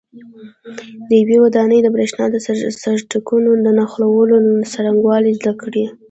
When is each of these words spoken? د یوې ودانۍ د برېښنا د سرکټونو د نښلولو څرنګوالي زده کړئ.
د 1.07 1.09
یوې 1.21 1.37
ودانۍ 1.45 1.79
د 1.81 1.87
برېښنا 1.95 2.25
د 2.31 2.35
سرکټونو 2.83 3.49
د 3.65 3.67
نښلولو 3.77 4.35
څرنګوالي 4.71 5.31
زده 5.39 5.51
کړئ. 5.61 5.83